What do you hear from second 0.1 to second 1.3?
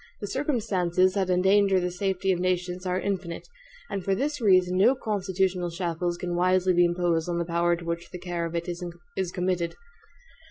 The circumstances that